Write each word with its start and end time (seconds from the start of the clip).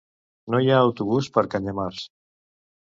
No 0.53 0.61
hi 0.63 0.71
ha 0.75 0.79
autobús 0.87 1.29
per 1.37 1.47
Canyamars. 1.55 2.05